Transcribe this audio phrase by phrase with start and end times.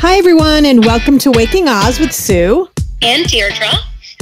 [0.00, 2.68] Hi, everyone, and welcome to Waking Oz with Sue
[3.02, 3.66] and Deirdre,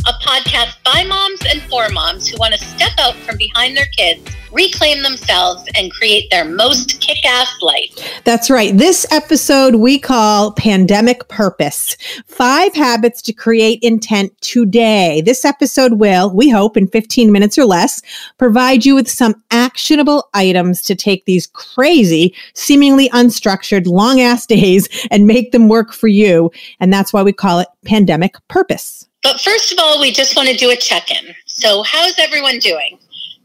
[0.07, 3.87] a podcast by moms and for moms who want to step out from behind their
[3.87, 8.23] kids reclaim themselves, and create their most kick ass life.
[8.25, 8.77] That's right.
[8.77, 11.97] This episode we call Pandemic Purpose
[12.27, 15.21] Five Habits to Create Intent Today.
[15.21, 18.01] This episode will, we hope, in 15 minutes or less,
[18.39, 24.89] provide you with some actionable items to take these crazy, seemingly unstructured, long ass days
[25.11, 26.51] and make them work for you.
[26.81, 29.07] And that's why we call it Pandemic Purpose.
[29.27, 31.35] But first of all, we just want to do a check in.
[31.47, 32.97] So, how's everyone doing?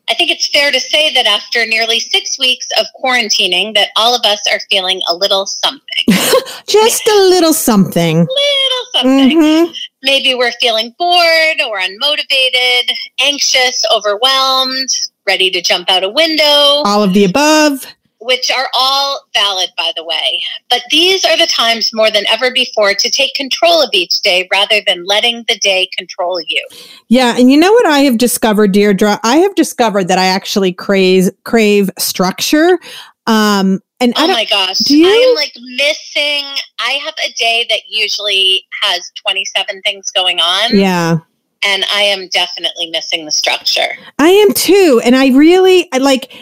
[0.07, 4.15] I think it's fair to say that after nearly six weeks of quarantining, that all
[4.15, 6.05] of us are feeling a little something.
[6.67, 8.17] Just a little something.
[8.17, 9.39] little something.
[9.39, 9.71] Mm-hmm.
[10.03, 14.89] Maybe we're feeling bored or unmotivated, anxious, overwhelmed,
[15.25, 16.83] ready to jump out a window.
[16.85, 17.87] All of the above
[18.21, 20.41] which are all valid, by the way.
[20.69, 24.47] But these are the times more than ever before to take control of each day
[24.51, 26.65] rather than letting the day control you.
[27.07, 27.35] Yeah.
[27.37, 29.19] And you know what I have discovered, Deirdre?
[29.23, 32.79] I have discovered that I actually crave, crave structure.
[33.25, 35.29] Um, and oh my gosh, do you?
[35.29, 36.45] I'm like missing.
[36.79, 40.77] I have a day that usually has 27 things going on.
[40.77, 41.19] Yeah
[41.63, 43.95] and I am definitely missing the structure.
[44.17, 44.99] I am too.
[45.03, 46.33] And I really I like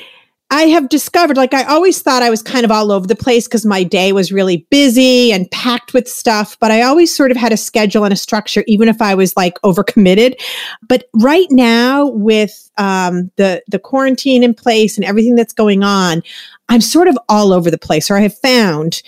[0.52, 3.48] I have discovered, like, I always thought I was kind of all over the place
[3.48, 7.38] because my day was really busy and packed with stuff, but I always sort of
[7.38, 10.42] had a schedule and a structure, even if I was like overcommitted.
[10.88, 16.24] But right now, with um, the the quarantine in place and everything that's going on,
[16.68, 19.04] I'm sort of all over the place, or I have found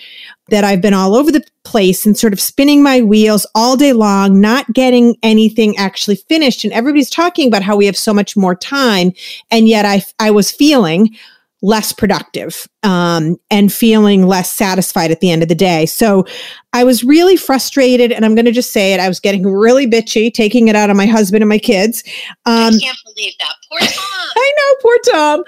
[0.48, 3.92] that I've been all over the place and sort of spinning my wheels all day
[3.92, 6.64] long, not getting anything actually finished.
[6.64, 9.12] And everybody's talking about how we have so much more time.
[9.50, 11.16] And yet I, I was feeling
[11.62, 15.86] less productive um, and feeling less satisfied at the end of the day.
[15.86, 16.26] So
[16.72, 19.00] I was really frustrated, and I'm going to just say it.
[19.00, 22.02] I was getting really bitchy, taking it out on my husband and my kids.
[22.46, 23.54] Um, I can't believe that.
[23.70, 24.28] Poor Tom.
[24.36, 25.44] I know, poor Tom.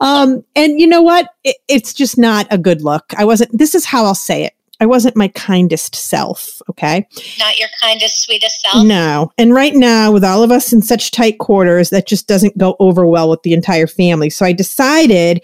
[0.00, 1.30] Um, and you know what?
[1.44, 3.12] It, it's just not a good look.
[3.16, 3.56] I wasn't.
[3.56, 4.55] This is how I'll say it.
[4.80, 6.60] I wasn't my kindest self.
[6.68, 7.06] Okay.
[7.38, 8.86] Not your kindest, sweetest self.
[8.86, 9.32] No.
[9.38, 12.76] And right now, with all of us in such tight quarters, that just doesn't go
[12.78, 14.28] over well with the entire family.
[14.28, 15.42] So I decided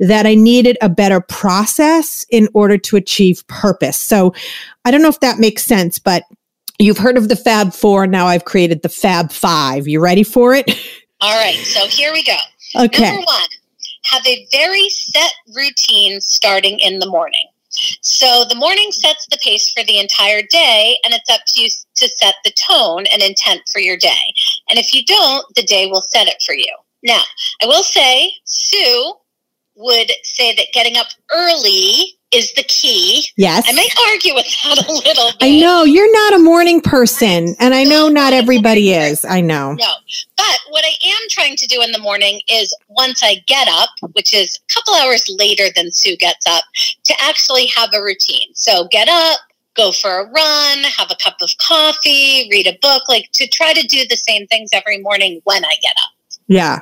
[0.00, 3.96] that I needed a better process in order to achieve purpose.
[3.96, 4.34] So
[4.84, 6.24] I don't know if that makes sense, but
[6.78, 8.06] you've heard of the Fab Four.
[8.08, 9.86] Now I've created the Fab Five.
[9.86, 10.68] You ready for it?
[11.20, 11.54] All right.
[11.54, 12.36] So here we go.
[12.76, 13.04] Okay.
[13.04, 13.48] Number one,
[14.04, 17.46] have a very set routine starting in the morning.
[18.00, 21.68] So the morning sets the pace for the entire day, and it's up to you
[21.96, 24.34] to set the tone and intent for your day.
[24.68, 26.74] And if you don't, the day will set it for you.
[27.02, 27.22] Now,
[27.62, 29.14] I will say, Sue
[29.74, 33.26] would say that getting up early is the key.
[33.36, 33.64] Yes.
[33.68, 35.42] I may argue with that a little bit.
[35.42, 39.24] I know you're not a morning person, and I know not everybody is.
[39.24, 39.74] I know.
[39.74, 39.92] No.
[40.36, 43.90] But what I am trying to do in the morning is once I get up,
[44.12, 46.64] which is a couple hours later than Sue gets up,
[47.04, 48.48] to actually have a routine.
[48.54, 49.40] So get up,
[49.74, 53.72] go for a run, have a cup of coffee, read a book, like to try
[53.72, 56.12] to do the same things every morning when I get up.
[56.52, 56.80] Yeah.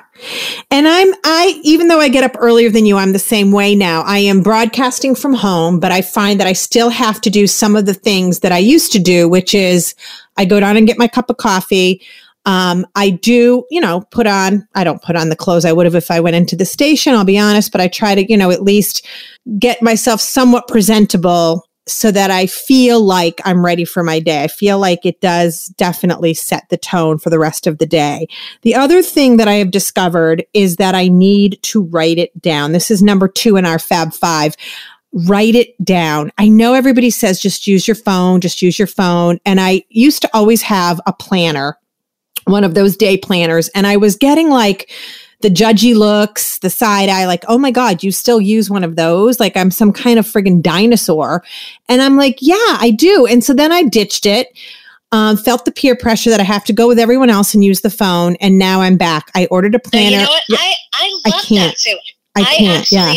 [0.72, 3.76] And I'm, I, even though I get up earlier than you, I'm the same way
[3.76, 4.02] now.
[4.02, 7.76] I am broadcasting from home, but I find that I still have to do some
[7.76, 9.94] of the things that I used to do, which is
[10.36, 12.02] I go down and get my cup of coffee.
[12.46, 15.86] Um, I do, you know, put on, I don't put on the clothes I would
[15.86, 18.36] have if I went into the station, I'll be honest, but I try to, you
[18.36, 19.06] know, at least
[19.60, 24.44] get myself somewhat presentable so that I feel like I'm ready for my day.
[24.44, 28.28] I feel like it does definitely set the tone for the rest of the day.
[28.62, 32.72] The other thing that I have discovered is that I need to write it down.
[32.72, 34.56] This is number two in our Fab Five.
[35.12, 36.30] Write it down.
[36.38, 39.40] I know everybody says just use your phone, just use your phone.
[39.44, 41.76] And I used to always have a planner,
[42.44, 44.90] one of those day planners, and I was getting like,
[45.40, 48.96] the judgy looks, the side eye, like, oh my God, you still use one of
[48.96, 49.40] those?
[49.40, 51.42] Like I'm some kind of friggin' dinosaur.
[51.88, 53.26] And I'm like, yeah, I do.
[53.26, 54.48] And so then I ditched it.
[55.12, 57.80] Um, felt the peer pressure that I have to go with everyone else and use
[57.80, 58.36] the phone.
[58.36, 59.28] And now I'm back.
[59.34, 60.18] I ordered a planner.
[60.18, 60.42] you know what?
[60.52, 61.72] I, I love I can't.
[61.72, 61.98] that too.
[62.36, 62.86] I can't.
[62.92, 63.14] I yeah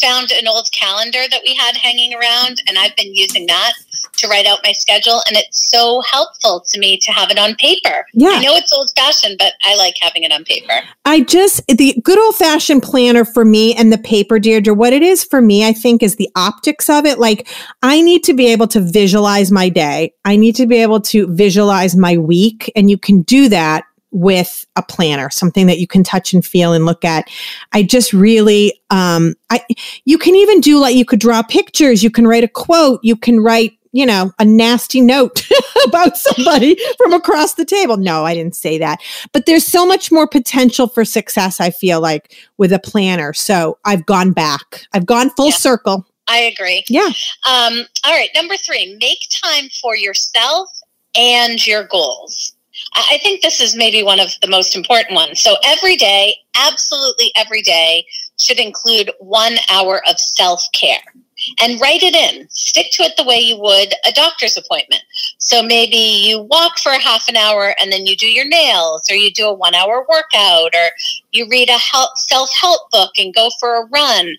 [0.00, 3.72] found an old calendar that we had hanging around, and I've been using that
[4.16, 5.20] to write out my schedule.
[5.26, 8.06] And it's so helpful to me to have it on paper.
[8.12, 8.30] Yeah.
[8.30, 10.80] I know it's old fashioned, but I like having it on paper.
[11.04, 15.02] I just, the good old fashioned planner for me and the paper, Deirdre, what it
[15.02, 17.18] is for me, I think, is the optics of it.
[17.18, 17.48] Like,
[17.82, 21.26] I need to be able to visualize my day, I need to be able to
[21.34, 22.72] visualize my week.
[22.76, 26.72] And you can do that with a planner, something that you can touch and feel
[26.72, 27.28] and look at.
[27.72, 29.60] I just really, um, I,
[30.04, 33.16] you can even do like, you could draw pictures, you can write a quote, you
[33.16, 35.48] can write, you know, a nasty note
[35.86, 37.96] about somebody from across the table.
[37.96, 39.00] No, I didn't say that.
[39.32, 43.32] But there's so much more potential for success, I feel like, with a planner.
[43.32, 46.04] So I've gone back, I've gone full yeah, circle.
[46.26, 46.82] I agree.
[46.88, 47.06] Yeah.
[47.48, 48.30] Um, all right.
[48.34, 50.68] Number three, make time for yourself
[51.14, 52.56] and your goals.
[52.94, 55.40] I think this is maybe one of the most important ones.
[55.40, 58.04] So every day, absolutely every day,
[58.40, 61.14] should include one hour of self care
[61.60, 62.48] and write it in.
[62.50, 65.02] Stick to it the way you would a doctor's appointment.
[65.38, 69.08] So maybe you walk for a half an hour and then you do your nails,
[69.10, 70.90] or you do a one hour workout, or
[71.32, 71.78] you read a
[72.16, 74.34] self help book and go for a run.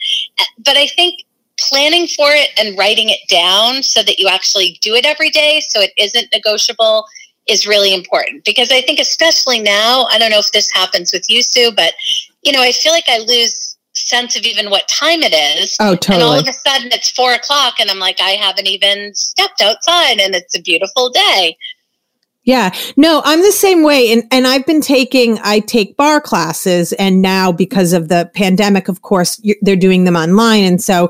[0.63, 1.22] But I think
[1.57, 5.62] planning for it and writing it down so that you actually do it every day
[5.69, 7.06] so it isn't negotiable
[7.48, 11.30] is really important because I think especially now, I don't know if this happens with
[11.30, 11.94] you, Sue, but
[12.44, 13.65] you know, I feel like I lose
[13.95, 15.75] sense of even what time it is.
[15.80, 16.15] Oh, totally.
[16.15, 19.62] And all of a sudden it's four o'clock and I'm like, I haven't even stepped
[19.62, 21.57] outside and it's a beautiful day.
[22.44, 24.12] Yeah, no, I'm the same way.
[24.12, 28.88] And, and I've been taking, I take barre classes and now because of the pandemic,
[28.88, 30.63] of course, they're doing them online.
[30.63, 31.09] And so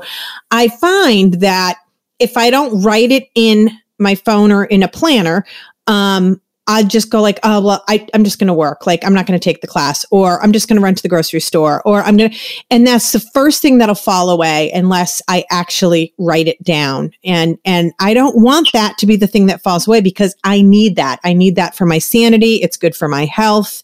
[0.50, 1.78] I find that
[2.18, 5.44] if I don't write it in my phone or in a planner,
[5.86, 8.86] um, I just go like, oh well, I, I'm just going to work.
[8.86, 11.02] Like I'm not going to take the class, or I'm just going to run to
[11.02, 12.38] the grocery store, or I'm going to,
[12.70, 17.12] and that's the first thing that'll fall away unless I actually write it down.
[17.24, 20.60] And and I don't want that to be the thing that falls away because I
[20.60, 21.20] need that.
[21.24, 22.56] I need that for my sanity.
[22.56, 23.82] It's good for my health.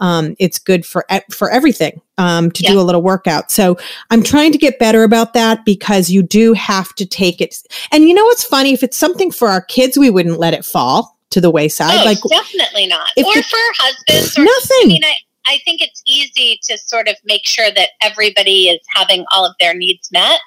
[0.00, 2.70] Um, it's good for for everything um, to yeah.
[2.70, 3.50] do a little workout.
[3.50, 3.78] So
[4.10, 7.56] I'm trying to get better about that because you do have to take it.
[7.90, 8.72] And you know what's funny?
[8.72, 12.00] If it's something for our kids, we wouldn't let it fall to the wayside.
[12.00, 13.10] Oh, like definitely not.
[13.16, 14.38] Or the, for husbands.
[14.38, 14.76] Or, nothing.
[14.82, 15.14] I mean, I,
[15.46, 19.54] I think it's easy to sort of make sure that everybody is having all of
[19.60, 20.40] their needs met.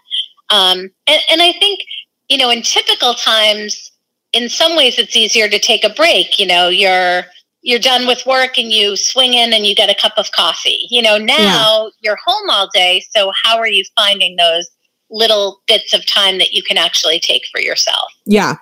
[0.49, 1.81] Um, and, and I think,
[2.29, 3.91] you know, in typical times,
[4.33, 6.39] in some ways, it's easier to take a break.
[6.39, 7.23] You know, you're
[7.63, 10.87] you're done with work and you swing in and you get a cup of coffee.
[10.89, 11.89] You know, now yeah.
[12.01, 13.03] you're home all day.
[13.15, 14.67] So how are you finding those
[15.11, 18.11] little bits of time that you can actually take for yourself?
[18.25, 18.55] Yeah.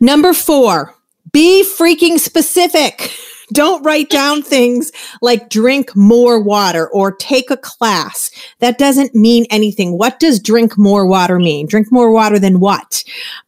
[0.00, 0.94] Number four,
[1.32, 3.12] be freaking specific.
[3.52, 4.90] Don't write down things
[5.22, 8.30] like drink more water or take a class.
[8.58, 9.96] That doesn't mean anything.
[9.96, 11.66] What does drink more water mean?
[11.66, 13.04] Drink more water than what?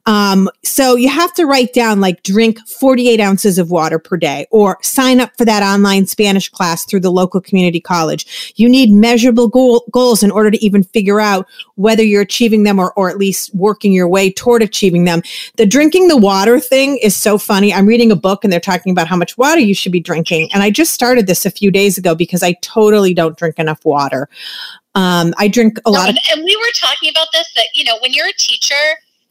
[0.09, 4.47] Um, so you have to write down like drink 48 ounces of water per day
[4.51, 8.55] or sign up for that online Spanish class through the local community college.
[8.57, 12.79] You need measurable goal, goals in order to even figure out whether you're achieving them
[12.79, 15.21] or, or at least working your way toward achieving them.
[15.59, 17.75] The drinking the water thing is so funny.
[17.75, 20.49] I'm reading a book and they're talking about how much water you should be drinking.
[20.55, 23.85] And I just started this a few days ago because I totally don't drink enough
[23.85, 24.31] water.
[24.95, 26.17] Um, I drink a no, lot of.
[26.33, 28.75] And we were talking about this that, you know, when you're a teacher,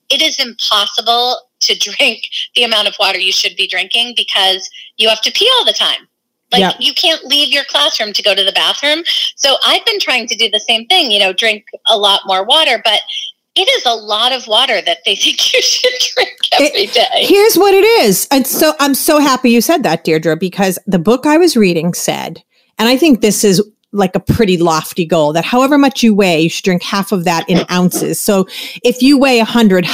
[0.09, 5.09] it is impossible to drink the amount of water you should be drinking because you
[5.09, 6.07] have to pee all the time.
[6.51, 9.04] Like you can't leave your classroom to go to the bathroom.
[9.36, 12.45] So I've been trying to do the same thing, you know, drink a lot more
[12.45, 13.01] water, but
[13.56, 17.25] it is a lot of water that they think you should drink every it, day.
[17.25, 18.27] Here's what it is.
[18.31, 21.94] And so I'm so happy you said that, Deirdre, because the book I was reading
[21.94, 22.44] said,
[22.80, 23.62] and I think this is
[23.94, 27.24] like a pretty lofty goal that however much you weigh, you should drink half of
[27.24, 28.19] that in ounces.
[28.19, 28.48] So
[28.84, 29.86] if you weigh a hundred,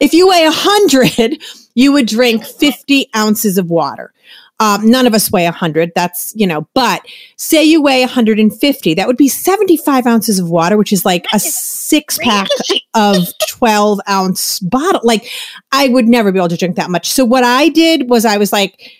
[0.00, 1.42] if you weigh a hundred,
[1.74, 4.12] you would drink 50 ounces of water.
[4.60, 5.92] Um, none of us weigh a 100.
[5.94, 10.76] That's, you know, but say you weigh 150, that would be 75 ounces of water,
[10.76, 12.48] which is like a six pack
[12.94, 15.00] of 12 ounce bottle.
[15.04, 15.30] Like,
[15.70, 17.08] I would never be able to drink that much.
[17.08, 18.98] So, what I did was I was like,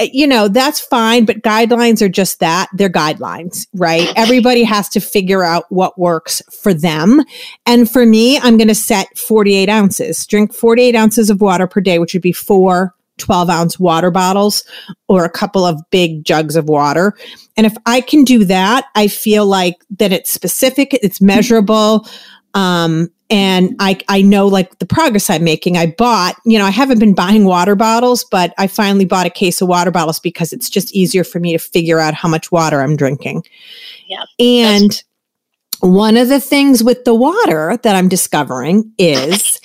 [0.00, 2.68] you know, that's fine, but guidelines are just that.
[2.72, 4.12] They're guidelines, right?
[4.16, 7.22] Everybody has to figure out what works for them.
[7.66, 11.80] And for me, I'm going to set 48 ounces, drink 48 ounces of water per
[11.80, 14.64] day, which would be four 12 ounce water bottles
[15.08, 17.14] or a couple of big jugs of water.
[17.56, 22.08] And if I can do that, I feel like that it's specific, it's measurable.
[22.54, 25.78] Um, and I, I know like the progress I'm making.
[25.78, 29.30] I bought, you know, I haven't been buying water bottles, but I finally bought a
[29.30, 32.52] case of water bottles because it's just easier for me to figure out how much
[32.52, 33.44] water I'm drinking.
[34.06, 34.24] Yeah.
[34.38, 35.02] And
[35.80, 39.58] one of the things with the water that I'm discovering is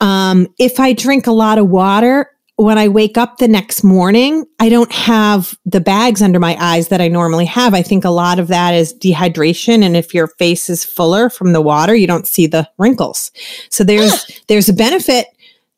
[0.00, 2.28] um, if I drink a lot of water,
[2.58, 6.88] when I wake up the next morning, I don't have the bags under my eyes
[6.88, 7.72] that I normally have.
[7.72, 9.84] I think a lot of that is dehydration.
[9.84, 13.30] And if your face is fuller from the water, you don't see the wrinkles.
[13.70, 14.34] So there's, ah.
[14.48, 15.28] there's a benefit.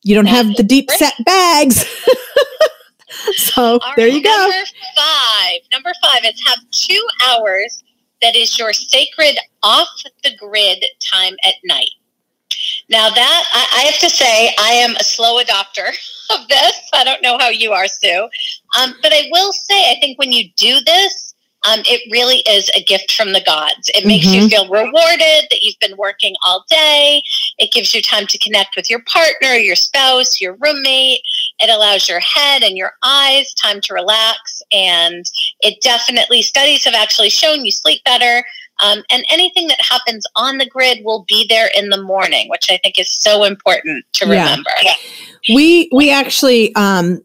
[0.04, 1.84] You don't have the deep set bags.
[3.36, 4.30] so right, there you go.
[4.30, 5.58] Number five.
[5.70, 7.84] Number five is have two hours
[8.22, 9.88] that is your sacred off
[10.24, 11.90] the grid time at night.
[12.88, 15.88] Now that I, I, have to say, I am a slow adopter
[16.30, 16.80] of this.
[16.92, 18.28] I don't know how you are, Sue,
[18.78, 21.30] um, but I will say, I think when you do this,
[21.68, 23.90] um, it really is a gift from the gods.
[23.94, 24.42] It makes mm-hmm.
[24.42, 27.22] you feel rewarded that you've been working all day.
[27.58, 31.20] It gives you time to connect with your partner, your spouse, your roommate.
[31.58, 34.62] It allows your head and your eyes time to relax.
[34.72, 35.26] And
[35.60, 38.42] it definitely, studies have actually shown you sleep better.
[38.82, 42.70] Um, and anything that happens on the grid will be there in the morning, which
[42.70, 44.70] I think is so important to remember.
[44.82, 44.94] Yeah.
[45.48, 47.22] We we actually um,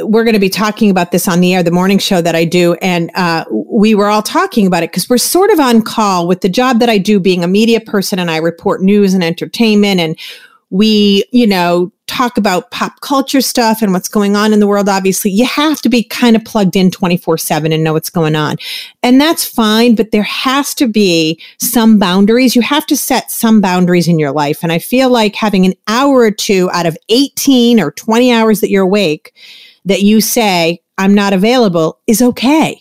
[0.00, 2.44] we're going to be talking about this on the air, the morning show that I
[2.44, 2.74] do.
[2.74, 6.40] And uh, we were all talking about it because we're sort of on call with
[6.40, 10.00] the job that I do being a media person and I report news and entertainment.
[10.00, 10.18] And
[10.72, 14.88] we, you know, talk about pop culture stuff and what's going on in the world.
[14.88, 18.34] Obviously, you have to be kind of plugged in 24 7 and know what's going
[18.34, 18.56] on.
[19.02, 22.56] And that's fine, but there has to be some boundaries.
[22.56, 24.62] You have to set some boundaries in your life.
[24.62, 28.62] And I feel like having an hour or two out of 18 or 20 hours
[28.62, 29.34] that you're awake
[29.84, 32.80] that you say I'm not available is okay.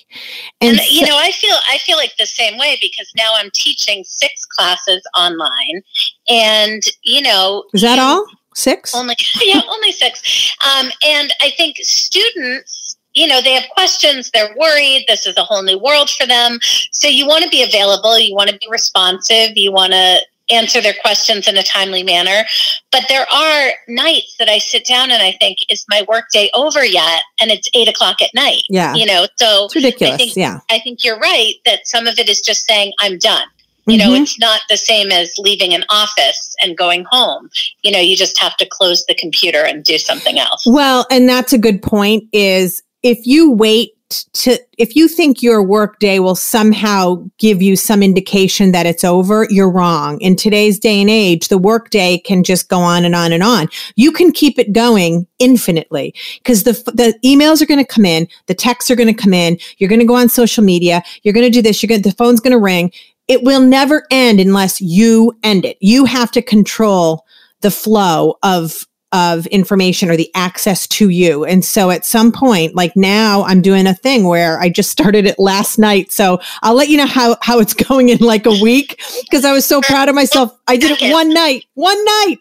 [0.60, 3.50] And, and you know, I feel I feel like the same way because now I'm
[3.54, 5.82] teaching six classes online,
[6.30, 8.26] and you know, is that all
[8.56, 8.96] six?
[8.96, 10.54] Only yeah, only six.
[10.62, 15.44] Um, and I think students you know they have questions they're worried this is a
[15.44, 16.58] whole new world for them
[16.92, 20.18] so you want to be available you want to be responsive you want to
[20.52, 22.44] answer their questions in a timely manner.
[22.92, 26.86] But there are nights that I sit down and I think, is my workday over
[26.86, 27.24] yet?
[27.40, 28.64] And it's eight o'clock at night.
[28.70, 28.94] Yeah.
[28.94, 30.14] You know, so it's ridiculous.
[30.14, 30.60] I think, yeah.
[30.70, 33.48] I think you're right that some of it is just saying, I'm done.
[33.88, 34.24] You know, mm-hmm.
[34.24, 37.50] it's not the same as leaving an office and going home.
[37.82, 40.64] You know, you just have to close the computer and do something else.
[40.66, 43.92] Well, and that's a good point is if you wait
[44.34, 49.48] to if you think your workday will somehow give you some indication that it's over,
[49.50, 50.20] you're wrong.
[50.22, 53.70] In today's day and age, the workday can just go on and on and on.
[53.96, 58.28] You can keep it going infinitely because the the emails are going to come in,
[58.48, 61.34] the texts are going to come in, you're going to go on social media, you're
[61.34, 62.92] going to do this, you're going the phone's going to ring.
[63.28, 65.78] It will never end unless you end it.
[65.80, 67.26] You have to control
[67.62, 71.44] the flow of of information or the access to you.
[71.44, 75.26] And so at some point, like now I'm doing a thing where I just started
[75.26, 76.12] it last night.
[76.12, 79.52] So I'll let you know how, how it's going in like a week because I
[79.52, 80.58] was so proud of myself.
[80.68, 82.38] I did it one night, one night.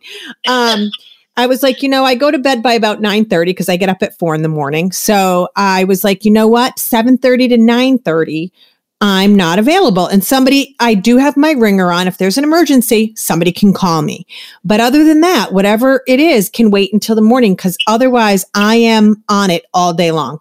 [0.47, 0.91] Um,
[1.37, 3.77] I was like, you know, I go to bed by about 9 30 because I
[3.77, 4.93] get up at four in the morning.
[4.93, 6.79] So I was like, you know what?
[6.79, 8.53] 7 30 to 9 30
[9.01, 10.07] I'm not available.
[10.07, 12.07] And somebody, I do have my ringer on.
[12.07, 14.27] If there's an emergency, somebody can call me.
[14.63, 18.77] But other than that, whatever it is can wait until the morning because otherwise I
[18.77, 20.39] am on it all day long,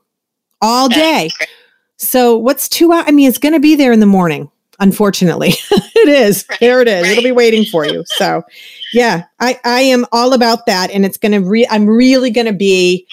[0.61, 1.29] all day.
[1.95, 3.05] So what's two hours?
[3.07, 4.51] I mean, it's going to be there in the morning.
[4.81, 6.45] Unfortunately, it is.
[6.49, 7.03] Right, there it is.
[7.03, 7.11] Right.
[7.11, 8.03] It'll be waiting for you.
[8.07, 8.43] So,
[8.93, 11.39] yeah, I I am all about that, and it's going to.
[11.39, 13.05] Re- I'm really going to be.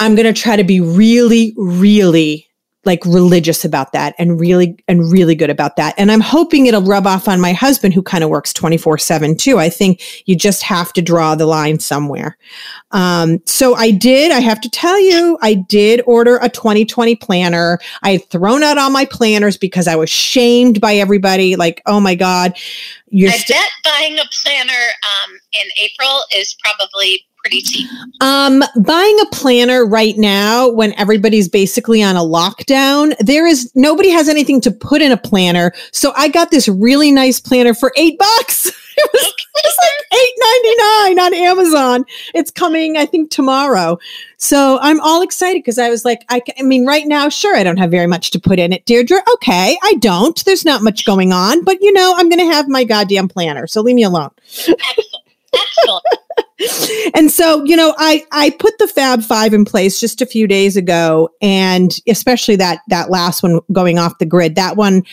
[0.00, 2.45] I'm going to try to be really, really
[2.86, 5.94] like religious about that and really and really good about that.
[5.98, 9.58] And i'm hoping it'll rub off on my husband who kind of works 24-7 too.
[9.58, 12.38] I think you just have to draw the line somewhere.
[12.92, 17.78] Um, so i did i have to tell you i did order a 2020 planner.
[18.02, 22.00] I had thrown out all my planners because i was shamed by everybody like oh
[22.00, 22.56] my god
[23.08, 27.88] you're I st- bet buying a planner um, in April is probably pretty cheap?
[28.20, 34.10] Um, buying a planner right now when everybody's basically on a lockdown, there is nobody
[34.10, 35.72] has anything to put in a planner.
[35.92, 38.70] So I got this really nice planner for eight bucks.
[38.98, 42.04] It was, it was like eight ninety nine on Amazon.
[42.32, 43.98] It's coming, I think, tomorrow.
[44.38, 47.62] So I'm all excited because I was like, I, I mean, right now, sure, I
[47.62, 49.18] don't have very much to put in it, Deirdre.
[49.34, 50.42] Okay, I don't.
[50.46, 53.66] There's not much going on, but you know, I'm going to have my goddamn planner.
[53.66, 54.30] So leave me alone.
[54.66, 55.12] Excellent.
[55.52, 56.25] Excellent
[57.14, 60.46] and so, you know, I I put the Fab 5 in place just a few
[60.46, 64.54] days ago and especially that that last one going off the grid.
[64.54, 65.04] That one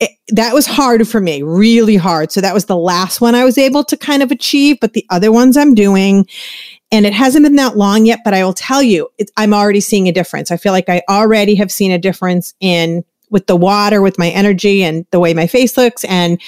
[0.00, 2.32] it, that was hard for me, really hard.
[2.32, 5.06] So that was the last one I was able to kind of achieve, but the
[5.10, 6.26] other ones I'm doing
[6.90, 9.80] and it hasn't been that long yet, but I will tell you, it, I'm already
[9.80, 10.50] seeing a difference.
[10.50, 14.28] I feel like I already have seen a difference in with the water, with my
[14.28, 16.40] energy and the way my face looks and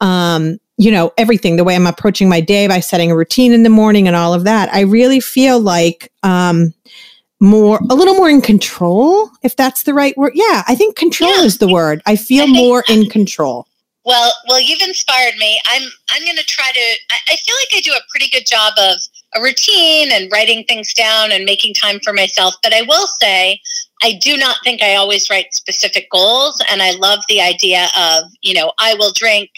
[0.00, 3.64] um you know, everything, the way I'm approaching my day by setting a routine in
[3.64, 6.72] the morning and all of that, I really feel like um,
[7.40, 10.32] more, a little more in control, if that's the right word.
[10.34, 11.42] Yeah, I think control yeah.
[11.42, 12.00] is the word.
[12.06, 13.66] I feel I more in control.
[14.04, 15.60] Well, well, you've inspired me.
[15.66, 16.80] I'm, I'm going to try to.
[17.10, 18.98] I, I feel like I do a pretty good job of
[19.34, 22.54] a routine and writing things down and making time for myself.
[22.62, 23.60] But I will say,
[24.02, 26.62] I do not think I always write specific goals.
[26.70, 29.50] And I love the idea of, you know, I will drink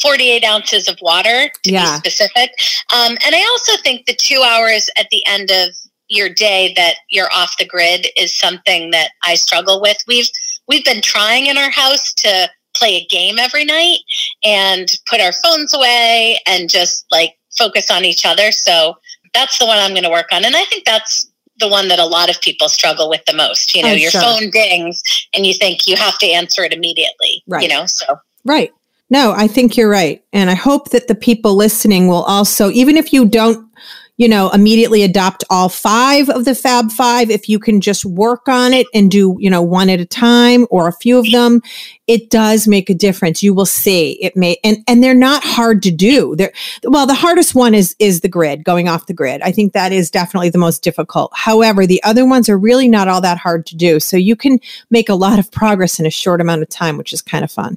[0.00, 1.98] 48 ounces of water to Yeah.
[2.00, 2.50] be specific.
[2.92, 5.68] Um, and I also think the two hours at the end of
[6.08, 9.96] your day that you're off the grid is something that I struggle with.
[10.06, 10.28] We've
[10.68, 13.98] we've been trying in our house to play a game every night
[14.44, 18.50] and put our phones away and just like focus on each other.
[18.52, 18.96] So
[19.34, 20.44] that's the one I'm going to work on.
[20.44, 21.26] And I think that's
[21.58, 23.74] the one that a lot of people struggle with the most.
[23.74, 24.22] You know, Oh, your sure.
[24.22, 25.02] phone dings
[25.34, 27.42] and you think you have to answer it immediately.
[27.46, 27.62] Right.
[27.62, 28.06] You know, so
[28.44, 28.72] Right.
[29.12, 30.24] No, I think you're right.
[30.32, 33.70] And I hope that the people listening will also, even if you don't,
[34.16, 38.48] you know, immediately adopt all five of the Fab Five, if you can just work
[38.48, 41.60] on it and do, you know, one at a time or a few of them,
[42.06, 43.42] it does make a difference.
[43.42, 46.34] You will see it may, and, and they're not hard to do.
[46.34, 46.52] They're,
[46.82, 49.42] well, the hardest one is, is the grid, going off the grid.
[49.42, 51.32] I think that is definitely the most difficult.
[51.34, 54.00] However, the other ones are really not all that hard to do.
[54.00, 57.12] So you can make a lot of progress in a short amount of time, which
[57.12, 57.76] is kind of fun.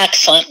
[0.00, 0.46] Excellent.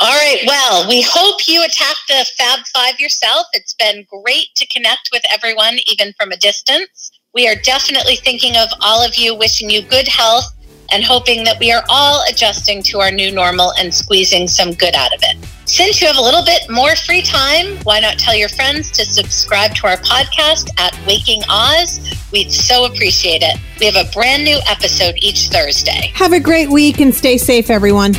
[0.00, 0.40] All right.
[0.46, 3.46] Well, we hope you attack the Fab Five yourself.
[3.52, 7.10] It's been great to connect with everyone, even from a distance.
[7.34, 10.46] We are definitely thinking of all of you, wishing you good health,
[10.90, 14.94] and hoping that we are all adjusting to our new normal and squeezing some good
[14.94, 15.46] out of it.
[15.66, 19.04] Since you have a little bit more free time, why not tell your friends to
[19.04, 22.00] subscribe to our podcast at Waking Oz?
[22.32, 23.58] We'd so appreciate it.
[23.78, 26.12] We have a brand new episode each Thursday.
[26.14, 28.14] Have a great week and stay safe, everyone.